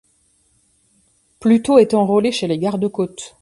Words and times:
Pluto 1.39 1.77
est 1.77 1.93
enrôlé 1.93 2.31
chez 2.31 2.47
les 2.47 2.57
garde-côtes. 2.57 3.29